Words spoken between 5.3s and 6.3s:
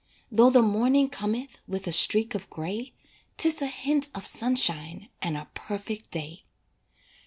a perfect